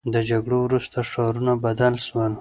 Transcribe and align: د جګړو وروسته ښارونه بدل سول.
د 0.13 0.15
جګړو 0.29 0.59
وروسته 0.67 0.97
ښارونه 1.11 1.53
بدل 1.63 1.93
سول. 2.07 2.29